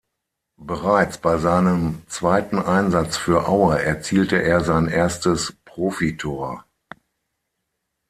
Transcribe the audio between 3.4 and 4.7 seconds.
Aue erzielte er